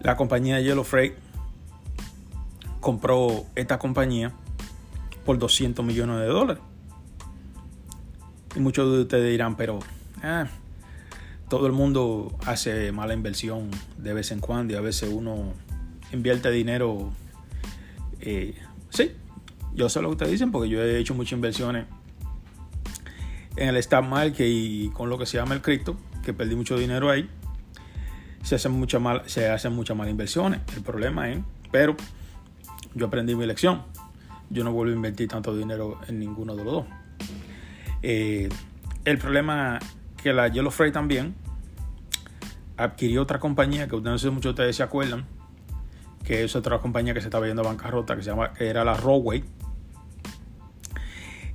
[0.00, 1.14] la compañía Yellow Freight
[2.80, 4.32] compró esta compañía
[5.24, 6.62] por 200 millones de dólares.
[8.54, 9.80] Y muchos de ustedes dirán, pero
[10.22, 10.46] ah,
[11.48, 15.52] todo el mundo hace mala inversión de vez en cuando y a veces uno
[16.12, 17.12] invierte dinero.
[18.20, 18.54] Eh,
[18.90, 19.12] sí,
[19.74, 21.86] yo sé lo que ustedes dicen porque yo he hecho muchas inversiones
[23.56, 26.76] en el stock market y con lo que se llama el cripto, que perdí mucho
[26.76, 27.28] dinero ahí.
[28.42, 30.60] Se hacen muchas mal, se hacen muchas malas inversiones.
[30.76, 31.38] El problema es,
[31.70, 31.96] pero
[32.94, 33.82] yo aprendí mi lección.
[34.50, 36.86] Yo no vuelvo a invertir tanto dinero en ninguno de los dos.
[38.02, 38.48] Eh,
[39.04, 39.80] el problema
[40.22, 41.34] que la Yellow Freight también
[42.76, 45.26] adquirió otra compañía que no sé si muchos de ustedes se acuerdan,
[46.24, 48.84] que es otra compañía que se estaba yendo a bancarrota, que se llama, que era
[48.84, 49.44] la Rowway.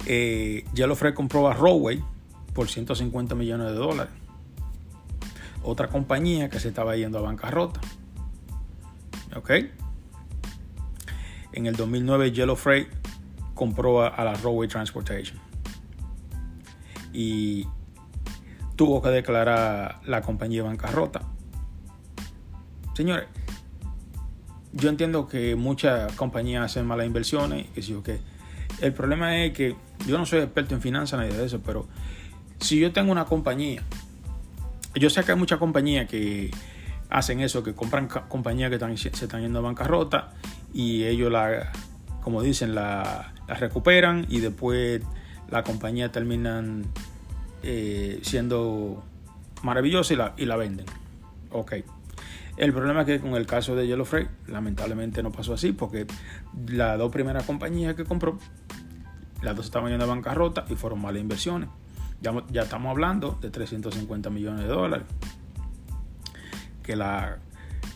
[0.08, 2.04] Eh, Yellow Freight compró a Rowway
[2.54, 4.14] por 150 millones de dólares.
[5.64, 7.82] Otra compañía que se estaba yendo a bancarrota.
[9.36, 9.52] ¿Ok?
[11.54, 12.88] En el 2009 Yellow Freight
[13.54, 15.38] compró a, la Rowway Transportation.
[17.14, 17.68] Y
[18.82, 21.22] tuvo que declarar la compañía bancarrota.
[22.96, 23.28] Señores,
[24.74, 27.68] yo entiendo que muchas compañías hacen malas inversiones.
[27.76, 28.20] Que que
[28.82, 29.76] el problema es que
[30.08, 31.88] yo no soy experto en finanzas ni de eso, pero
[32.60, 33.84] si yo tengo una compañía,
[34.96, 36.50] yo sé que hay muchas compañías que
[37.12, 40.34] hacen eso, que compran compañías que se están yendo a bancarrota
[40.74, 41.72] y ellos la,
[42.22, 45.04] como dicen, la, recuperan y después
[45.52, 46.86] la compañía terminan
[47.64, 49.04] eh, siendo
[49.64, 50.86] maravillosa y la, venden.
[51.52, 51.74] Ok.
[52.58, 56.06] El problema es que con el caso de Yellow Freight, lamentablemente no pasó así, porque
[56.68, 58.38] las dos primeras compañías que compró,
[59.42, 61.70] las dos estaban yendo a bancarrota y fueron malas inversiones.
[62.22, 65.08] Ya, ya estamos hablando de 350 millones de dólares.
[66.84, 67.38] Que la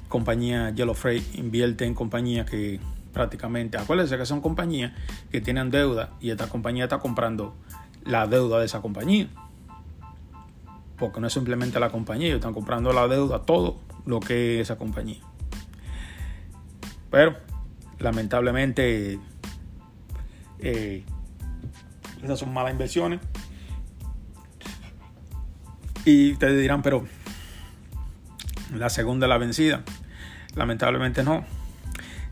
[0.08, 2.80] compañía Yellow Freight invierte en compañías que
[3.16, 4.92] prácticamente, acuérdense que son compañías
[5.32, 7.56] que tienen deuda y esta compañía está comprando
[8.04, 9.30] la deuda de esa compañía.
[10.98, 14.62] Porque no es simplemente la compañía, ellos están comprando la deuda, todo lo que es
[14.62, 15.20] esa compañía.
[17.10, 17.38] Pero,
[18.00, 19.20] lamentablemente,
[20.60, 21.04] eh,
[22.24, 23.20] esas son malas inversiones.
[26.06, 27.06] Y ustedes dirán, pero
[28.74, 29.84] la segunda es la vencida.
[30.56, 31.46] Lamentablemente no.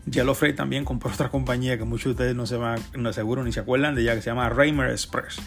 [0.05, 3.43] Yellow Freight también compró otra compañía que muchos de ustedes no se van, no seguro
[3.43, 5.41] ni se acuerdan de ella, que se llama Raymer Express.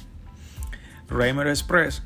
[1.09, 2.03] Raymer Express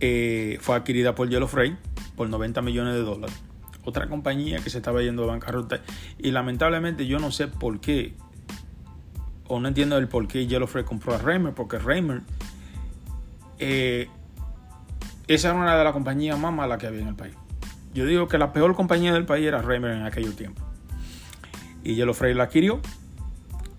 [0.00, 1.76] eh, fue adquirida por Yellow Freight
[2.16, 3.36] por 90 millones de dólares.
[3.84, 5.80] Otra compañía que se estaba yendo a bancarrota.
[6.18, 8.14] Y lamentablemente yo no sé por qué,
[9.46, 12.22] o no entiendo el por qué Yellow Freight compró a Raymer, porque Raymer
[13.58, 14.08] eh,
[15.28, 17.34] esa era una de las compañías más malas que había en el país.
[17.94, 20.64] Yo digo que la peor compañía del país era Reimer en aquellos tiempos.
[21.84, 22.80] Y Yellow Freight la adquirió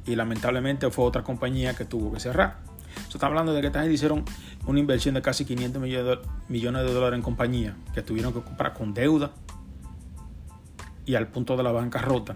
[0.05, 2.59] y lamentablemente fue otra compañía que tuvo que cerrar.
[3.07, 4.23] Se está hablando de que esta hicieron
[4.65, 8.93] una inversión de casi 500 millones de dólares en compañía que tuvieron que comprar con
[8.93, 9.31] deuda
[11.05, 12.35] y al punto de la bancarrota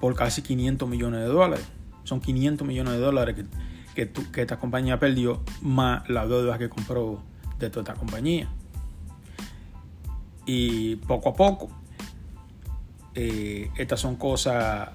[0.00, 1.66] por casi 500 millones de dólares.
[2.04, 3.44] Son 500 millones de dólares que
[3.96, 7.22] que, esta compañía perdió más la deuda que compró
[7.58, 8.48] de toda esta compañía.
[10.44, 11.70] Y poco a poco,
[13.14, 14.90] eh, estas son cosas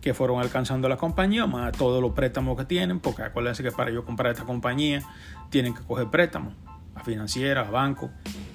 [0.00, 3.90] que fueron alcanzando la compañía, más todos los préstamos que tienen, porque acuérdense que para
[3.90, 5.02] yo comprar esta compañía
[5.50, 6.54] tienen que coger préstamos
[6.94, 8.10] a financieras, a bancos,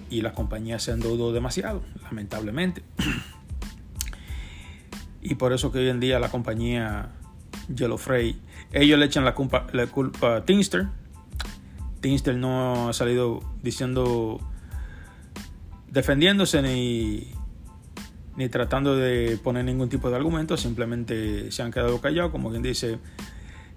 [0.10, 2.84] y las compañías se endeudó demasiado, lamentablemente.
[5.21, 7.10] y por eso que hoy en día la compañía
[7.73, 8.38] Yellow Freight
[8.73, 10.88] ellos le echan la culpa, la culpa a Teamster.
[12.01, 14.39] Teamster no ha salido diciendo,
[15.89, 17.32] defendiéndose ni,
[18.36, 22.63] ni tratando de poner ningún tipo de argumento, simplemente se han quedado callados, como quien
[22.63, 23.00] dice,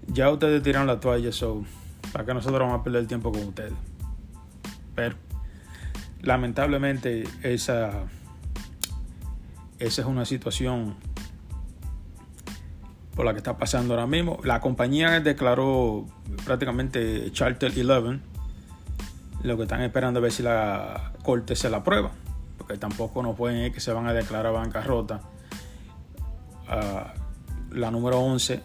[0.07, 1.63] ya ustedes tiraron la toalla, so,
[2.11, 3.73] para que nosotros vamos a perder el tiempo con ustedes.
[4.95, 5.15] Pero,
[6.21, 8.05] lamentablemente, esa,
[9.79, 10.95] esa es una situación
[13.15, 14.39] por la que está pasando ahora mismo.
[14.43, 16.05] La compañía declaró
[16.45, 18.19] prácticamente Charter 11.
[19.43, 22.11] Lo que están esperando es ver si la corte se la aprueba.
[22.57, 25.21] Porque tampoco no pueden ir que se van a declarar bancarrota.
[27.71, 28.61] la número 11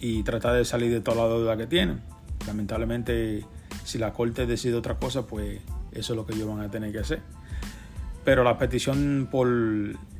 [0.00, 2.02] y tratar de salir de toda la deuda que tienen.
[2.46, 3.44] Lamentablemente,
[3.84, 5.60] si la corte decide otra cosa, pues
[5.92, 7.22] eso es lo que ellos van a tener que hacer.
[8.24, 9.48] Pero la petición por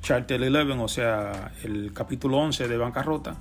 [0.01, 3.37] Charter 11, o sea, el capítulo 11 de bancarrota,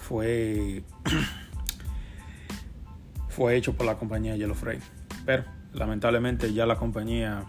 [0.00, 0.82] fue,
[3.28, 4.82] fue hecho por la compañía Yellow Freight.
[5.26, 7.44] Pero lamentablemente ya la compañía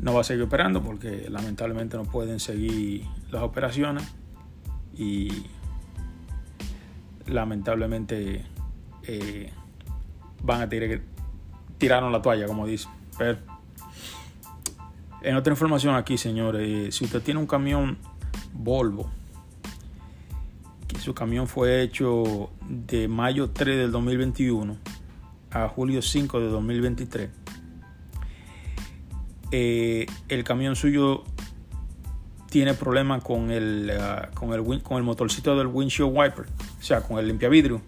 [0.00, 4.04] no va a seguir operando porque lamentablemente no pueden seguir las operaciones
[4.96, 5.46] y
[7.26, 8.44] lamentablemente
[9.02, 9.52] eh,
[10.42, 11.00] van a tirar
[11.78, 12.90] tiraron la toalla como dicen.
[13.18, 13.38] Pero
[15.22, 17.98] en otra información aquí, señores, eh, si usted tiene un camión
[18.52, 19.10] Volvo,
[20.86, 24.76] que su camión fue hecho de mayo 3 del 2021
[25.50, 27.30] a julio 5 de 2023,
[29.50, 31.24] eh, el camión suyo
[32.50, 37.00] tiene problemas con el, ah, con, el, con el motorcito del windshield wiper, o sea,
[37.00, 37.80] con el limpiavidrio.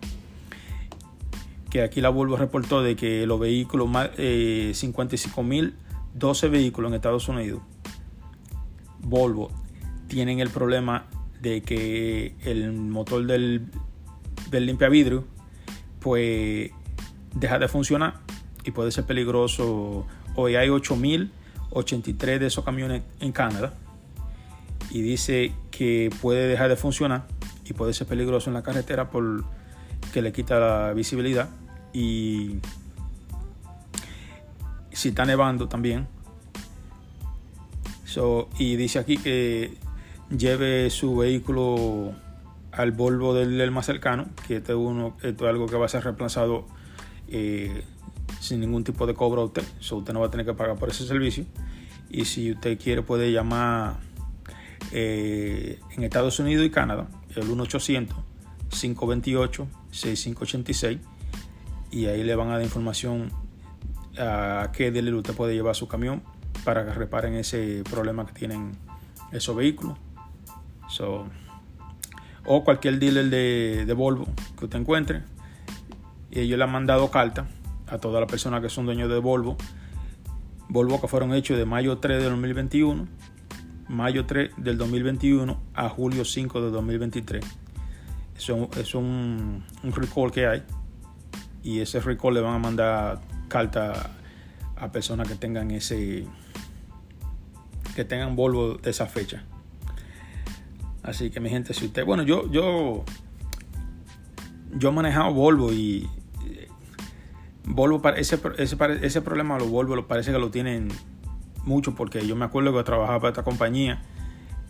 [1.71, 3.89] Que aquí la Volvo reportó de que los vehículos,
[4.19, 5.75] eh, 55 mil
[6.15, 7.61] 12 vehículos en Estados Unidos,
[8.99, 9.53] Volvo,
[10.09, 11.07] tienen el problema
[11.41, 13.67] de que el motor del,
[14.51, 15.25] del limpiavidrio
[16.01, 16.71] pues
[17.35, 18.15] deja de funcionar
[18.65, 20.07] y puede ser peligroso.
[20.35, 20.69] Hoy hay
[21.77, 23.75] 8.083 de esos camiones en Canadá
[24.91, 27.27] y dice que puede dejar de funcionar
[27.65, 29.45] y puede ser peligroso en la carretera por
[30.13, 31.49] que le quita la visibilidad
[31.93, 32.61] y
[34.93, 36.09] si está nevando también.
[38.59, 39.77] y dice aquí que
[40.31, 42.15] lleve su vehículo
[42.73, 46.05] al Volvo del, más cercano, que este uno, esto es algo que va a ser
[46.05, 46.67] reemplazado
[47.29, 47.85] eh,
[48.41, 49.65] sin ningún tipo de cobro a usted.
[49.91, 51.45] usted no va a tener que pagar por ese servicio.
[52.17, 53.99] Y si usted quiere puede llamar
[54.91, 57.47] eh, en Estados Unidos y Canadá, el
[58.71, 60.99] 1-800-528-6586
[61.91, 63.31] y ahí le van a dar información
[64.19, 66.23] a qué dealer usted puede llevar su camión
[66.65, 68.73] para que reparen ese problema que tienen
[69.31, 69.99] esos vehículos.
[72.47, 74.25] o cualquier dealer de, de, Volvo
[74.59, 75.21] que usted encuentre.
[76.31, 77.47] Y ellos le han mandado carta
[77.87, 79.59] a todas las personas que son dueños de Volvo.
[80.69, 83.07] Volvo que fueron hechos de mayo 3 de 2021,
[83.89, 87.45] mayo 3 del 2021 a julio 5 de 2023.
[88.37, 90.63] Eso es un, un recall que hay
[91.63, 94.11] y ese recall le van a mandar carta
[94.77, 96.27] a personas que tengan ese
[97.95, 99.43] que tengan Volvo de esa fecha.
[101.03, 103.05] Así que mi gente, si usted, bueno, yo yo
[104.75, 106.09] yo he manejado Volvo y
[107.67, 110.89] Volvo ese, ese, ese problema los Volvo parece que lo tienen
[111.65, 114.03] mucho porque yo me acuerdo que trabajaba para esta compañía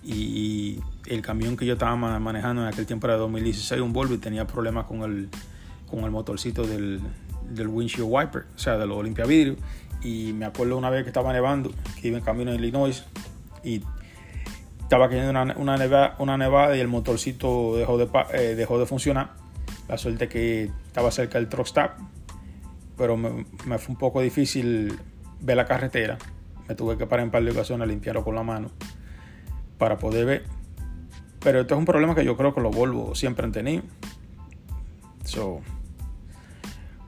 [0.02, 4.18] y el camión que yo estaba manejando en aquel tiempo era 2016 un Volvo y
[4.18, 5.28] tenía problemas con el
[5.88, 7.00] con el motorcito del,
[7.50, 9.56] del windshield wiper, o sea, de los limpiavidrios.
[10.02, 13.04] Y me acuerdo una vez que estaba nevando, que iba en camino en Illinois
[13.64, 13.82] y
[14.82, 18.86] estaba cayendo una, una, nevada, una nevada y el motorcito dejó de, eh, dejó de
[18.86, 19.30] funcionar.
[19.88, 21.92] La suerte que estaba cerca del truck stop,
[22.96, 23.44] pero me,
[23.78, 24.98] fue un poco difícil
[25.40, 26.18] ver la carretera.
[26.68, 28.70] Me tuve que parar en par de ocasiones a limpiarlo con la mano
[29.78, 30.44] para poder ver.
[31.40, 33.82] Pero esto es un problema que yo creo que los Volvo siempre han tenido.
[35.24, 35.60] So,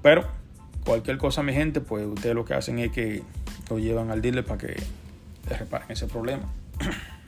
[0.02, 0.24] pero
[0.84, 3.22] cualquier cosa, mi gente, pues ustedes lo que hacen es que
[3.68, 4.82] lo llevan al dealer para que
[5.48, 6.44] le reparen ese problema.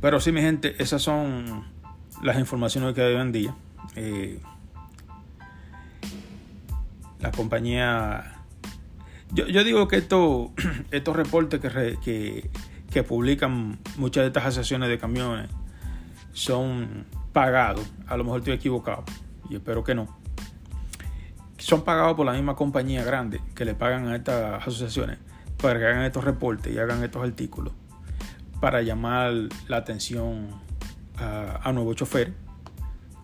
[0.00, 1.64] Pero sí, mi gente, esas son
[2.22, 3.54] las informaciones que hay hoy en día.
[3.96, 4.40] Eh,
[7.20, 8.42] la compañía.
[9.32, 10.52] Yo, digo que esto,
[10.90, 12.50] estos reportes que, que,
[12.90, 15.50] que publican muchas de estas asociaciones de camiones
[16.32, 17.88] son pagados.
[18.06, 19.04] A lo mejor estoy equivocado
[19.48, 20.20] y espero que no
[21.60, 25.18] son pagados por la misma compañía grande que le pagan a estas asociaciones
[25.60, 27.74] para que hagan estos reportes y hagan estos artículos
[28.60, 29.32] para llamar
[29.68, 30.48] la atención
[31.16, 32.34] a, nuevos choferes.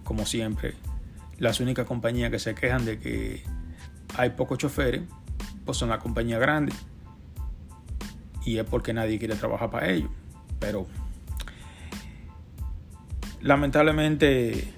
[0.05, 0.75] Como siempre,
[1.39, 3.43] las únicas compañías que se quejan de que
[4.17, 5.03] hay pocos choferes,
[5.65, 6.75] pues son las compañías grandes.
[8.45, 10.11] Y es porque nadie quiere trabajar para ellos.
[10.59, 10.87] Pero
[13.41, 14.73] lamentablemente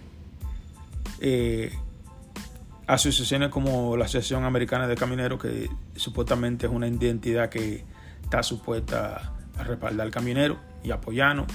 [1.21, 1.73] eh,
[2.87, 7.85] asociaciones como la Asociación Americana de Camioneros, que supuestamente es una identidad que
[8.23, 11.47] está supuesta a respaldar al camionero y apoyarnos.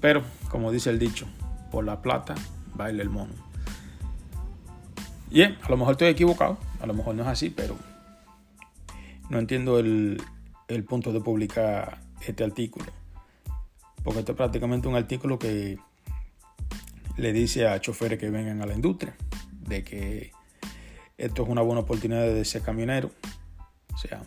[0.00, 1.26] Pero, como dice el dicho,
[1.70, 2.34] por la plata
[2.74, 3.32] baila el mono.
[5.34, 7.76] Bien, a lo mejor estoy equivocado, a lo mejor no es así, pero
[9.30, 10.22] no entiendo el,
[10.68, 12.86] el punto de publicar este artículo.
[14.04, 15.76] Porque esto es prácticamente un artículo que
[17.16, 19.16] le dice a choferes que vengan a la industria
[19.66, 20.30] de que
[21.18, 23.10] esto es una buena oportunidad de ser camionero.
[23.92, 24.22] O sea,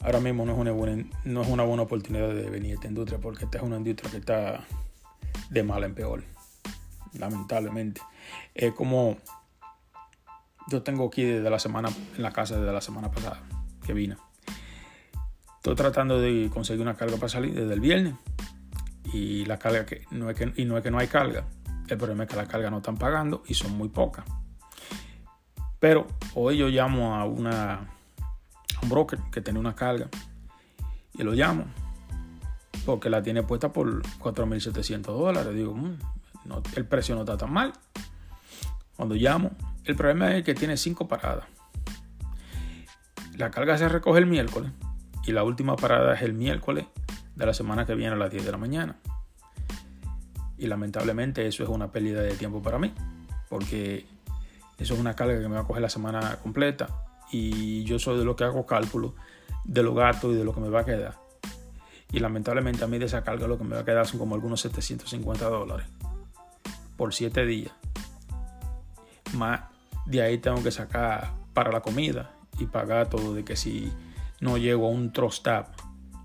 [0.00, 2.88] ahora mismo no es una buena, no es una buena oportunidad de venir a esta
[2.88, 4.64] industria porque esta es una industria que está
[5.50, 6.24] de mal en peor,
[7.12, 8.00] lamentablemente.
[8.54, 9.18] Es como
[10.68, 13.42] yo tengo aquí desde la semana, en la casa desde la semana pasada
[13.84, 14.16] que vine.
[15.56, 18.14] Estoy tratando de conseguir una carga para salir desde el viernes
[19.12, 21.44] y la carga que no es que, y no es que no hay carga,
[21.88, 24.24] el problema es que la carga no están pagando y son muy pocas.
[25.78, 27.90] Pero hoy yo llamo a, una,
[28.82, 30.08] un broker que tiene una carga
[31.14, 31.66] y lo llamo
[32.84, 35.54] porque la tiene puesta por 4.700 dólares.
[35.54, 35.98] Digo, mm,
[36.76, 37.72] el precio no está tan mal.
[39.02, 39.50] Cuando llamo,
[39.84, 41.46] el problema es que tiene cinco paradas.
[43.36, 44.70] La carga se recoge el miércoles
[45.26, 46.86] y la última parada es el miércoles
[47.34, 48.94] de la semana que viene a las 10 de la mañana.
[50.56, 52.94] Y lamentablemente eso es una pérdida de tiempo para mí,
[53.48, 54.06] porque
[54.78, 56.86] eso es una carga que me va a coger la semana completa
[57.32, 59.16] y yo soy de lo que hago cálculo
[59.64, 61.18] de los gastos y de lo que me va a quedar.
[62.12, 64.36] Y lamentablemente a mí de esa carga lo que me va a quedar son como
[64.36, 65.88] algunos 750 dólares
[66.96, 67.72] por 7 días.
[69.34, 69.60] Más
[70.06, 73.92] de ahí tengo que sacar para la comida y pagar todo de que si
[74.40, 75.46] no llego a un trust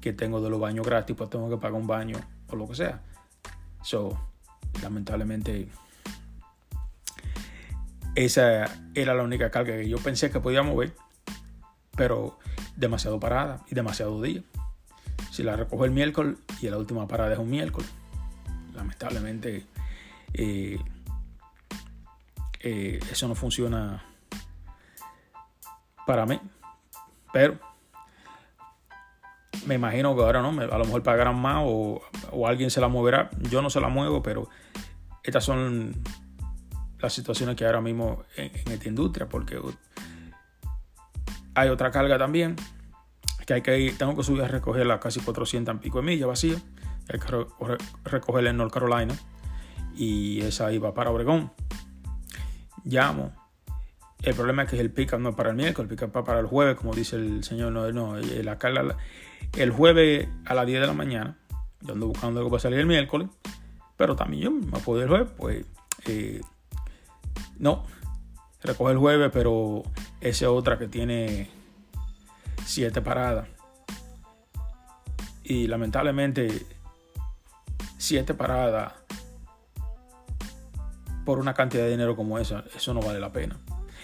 [0.02, 2.18] que tengo de los baños gratis, pues tengo que pagar un baño
[2.50, 3.02] o lo que sea.
[3.82, 4.20] So,
[4.82, 5.68] lamentablemente
[8.16, 10.94] esa era la única carga que yo pensé que podía mover,
[11.96, 12.40] pero
[12.76, 14.42] demasiado parada y demasiado día.
[15.32, 17.90] Si la recojo el miércoles y la última parada es un miércoles,
[18.74, 19.68] lamentablemente
[20.34, 20.80] eh,
[22.70, 24.04] eh, eso no funciona
[26.06, 26.38] para mí.
[27.32, 27.58] Pero
[29.66, 32.02] me imagino que ahora no, a lo mejor pagarán más o,
[32.46, 33.30] alguien se la moverá.
[33.50, 34.50] Yo no se la muevo, pero
[35.24, 35.94] estas son
[37.00, 39.62] las situaciones que ahora mismo en, esta industria, porque
[41.56, 42.58] hay otra carga también,
[43.46, 46.28] que hay que ir, tengo que subir a recogerla casi 400 y pico de millas
[46.28, 46.58] vacía,
[47.08, 47.48] hay que
[48.04, 49.16] recogerla en North Carolina
[49.96, 51.52] y esa iba para Obregón.
[52.88, 53.34] Llamo.
[54.22, 56.48] El problema es que el pick no para el miércoles, el pick up para el
[56.48, 57.72] jueves, como dice el señor.
[57.72, 58.98] No, no la carga,
[59.56, 61.38] el jueves a las 10 de la mañana.
[61.82, 63.30] Yo ando buscando algo para salir el miércoles,
[63.96, 65.66] pero también yo me puedo el jueves, pues
[66.06, 66.42] eh,
[67.60, 67.86] no,
[68.64, 69.84] recoge el jueves, pero
[70.22, 71.50] esa es otra que tiene
[72.66, 73.48] siete paradas.
[75.44, 76.66] Y lamentablemente,
[77.98, 78.94] siete paradas
[81.28, 83.58] por una cantidad de dinero como esa, eso no vale la pena.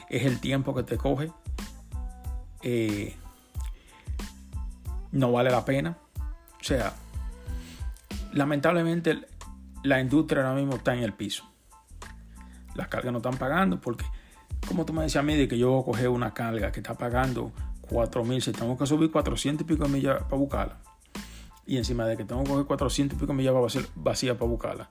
[0.09, 1.31] Es el tiempo que te coge.
[2.61, 3.15] Eh,
[5.13, 5.97] no vale la pena.
[6.59, 6.93] O sea,
[8.33, 9.21] lamentablemente
[9.83, 11.49] la industria ahora mismo está en el piso.
[12.75, 14.03] Las cargas no están pagando porque,
[14.67, 16.81] como tú me decías a mí, de que yo voy a coger una carga que
[16.81, 17.53] está pagando
[17.87, 20.77] 4 mil, si tengo que subir 400 y pico millas para buscarla,
[21.65, 23.53] y encima de que tengo que coger 400 y pico millas
[23.95, 24.89] vacía para buscarla,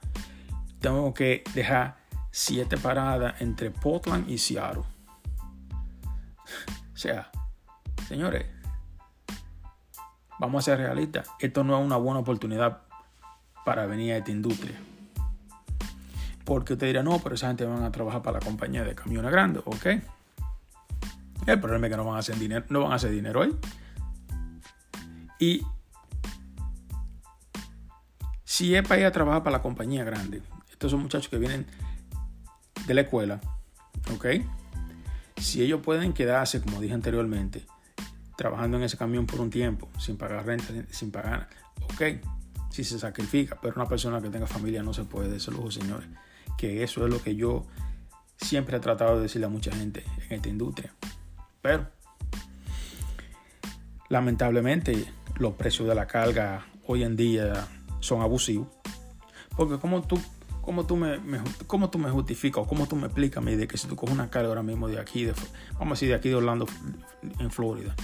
[0.80, 2.01] tengo que dejar
[2.32, 4.82] 7 paradas entre Portland y Seattle.
[6.92, 7.30] o sea,
[8.08, 8.46] señores,
[10.40, 11.28] vamos a ser realistas.
[11.38, 12.80] Esto no es una buena oportunidad
[13.64, 14.80] para venir a esta industria.
[16.44, 19.30] Porque usted dirá, no, pero esa gente van a trabajar para la compañía de camiones
[19.30, 19.86] grandes, ¿ok?
[21.46, 23.56] El problema es que no van a hacer dinero, no van a hacer dinero ahí.
[25.38, 25.66] Y
[28.44, 31.66] si es para ir a trabajar para la compañía grande, estos son muchachos que vienen
[32.86, 33.40] de la escuela,
[34.14, 34.26] ¿ok?
[35.36, 37.66] Si ellos pueden quedarse, como dije anteriormente,
[38.36, 41.48] trabajando en ese camión por un tiempo, sin pagar renta, sin pagar,
[41.84, 42.02] ok,
[42.70, 45.70] si se sacrifica, pero una persona que tenga familia no se puede de ese lujo,
[45.70, 46.08] señores.
[46.56, 47.66] Que eso es lo que yo
[48.36, 50.94] siempre he tratado de decirle a mucha gente en esta industria.
[51.60, 51.86] Pero,
[54.08, 55.04] lamentablemente,
[55.36, 57.68] los precios de la carga hoy en día
[58.00, 58.68] son abusivos.
[59.56, 60.20] Porque como tú,
[60.62, 61.18] como tú me,
[61.66, 64.30] como tú me justificas o cómo tú me explicas de que si tú coges una
[64.30, 65.26] carga ahora mismo de aquí,
[65.72, 66.66] vamos a decir de aquí de Orlando,
[67.40, 67.94] en Florida,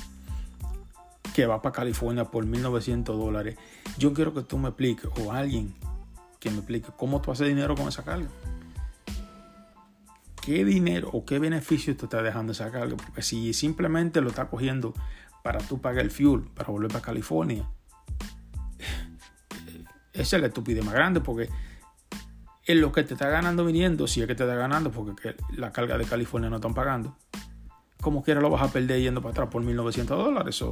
[1.34, 3.56] que va para California por 1.900 dólares,
[3.96, 5.72] yo quiero que tú me expliques, o alguien
[6.40, 8.28] que me explique, cómo tú haces dinero con esa carga.
[10.42, 12.96] ¿Qué dinero o qué beneficio te está dejando esa carga?
[12.96, 14.94] Porque si simplemente lo está cogiendo
[15.44, 17.68] para tú pagar el fuel, para volver para California,
[20.12, 21.48] esa es la estupidez más grande porque
[22.68, 25.72] es lo que te está ganando viniendo, si es que te está ganando, porque la
[25.72, 27.16] carga de California no están pagando,
[28.00, 30.62] como quiera lo vas a perder yendo para atrás por 1.900 dólares.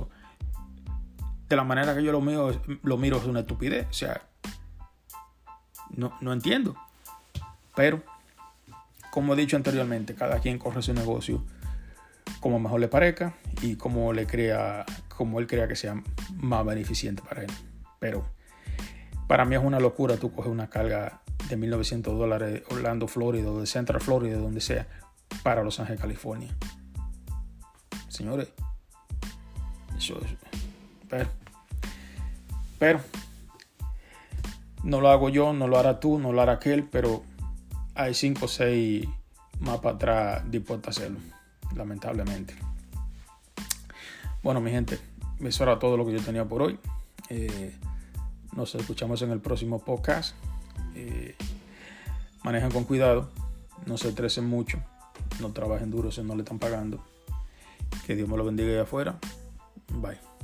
[1.48, 3.86] De la manera que yo lo miro, lo miro es una estupidez.
[3.88, 4.20] O sea,
[5.90, 6.76] no, no entiendo.
[7.74, 8.02] Pero,
[9.10, 11.44] como he dicho anteriormente, cada quien corre su negocio
[12.40, 16.02] como mejor le parezca y como le crea, como él crea que sea
[16.34, 17.50] más beneficiente para él.
[17.98, 18.26] Pero
[19.26, 23.60] para mí es una locura tú coges una carga de 1.900 dólares Orlando, Florida, o
[23.60, 24.86] de Central Florida, donde sea,
[25.42, 26.54] para Los Ángeles, California.
[28.08, 28.48] Señores,
[29.96, 30.30] eso es...
[31.08, 31.28] Pero,
[32.78, 33.00] pero
[34.82, 37.22] no lo hago yo, no lo hará tú, no lo hará aquel, pero
[37.94, 39.06] hay 5 o 6
[39.60, 41.18] más para atrás dispuestos a hacerlo,
[41.74, 42.54] lamentablemente.
[44.42, 44.98] Bueno, mi gente,
[45.40, 46.78] eso era todo lo que yo tenía por hoy.
[47.28, 47.76] Eh,
[48.56, 50.34] nos escuchamos en el próximo podcast.
[50.94, 51.34] Eh,
[52.42, 53.28] manejen con cuidado,
[53.86, 54.78] no se estresen mucho,
[55.40, 57.04] no trabajen duro si no le están pagando.
[58.06, 59.18] Que Dios me lo bendiga allá afuera.
[59.92, 60.35] Bye.